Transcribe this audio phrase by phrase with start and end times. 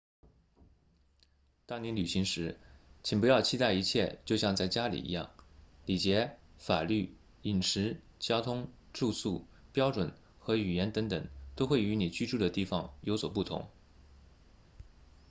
[1.67, 2.59] 当你旅行时
[3.03, 5.29] 请不要期待一切就像在家里一样
[5.85, 13.69] 礼节法律饮食交通住宿标准和语言等等都会与你居住的地方有所不同